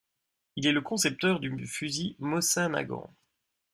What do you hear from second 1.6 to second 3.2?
fusil Mosin-Nagant.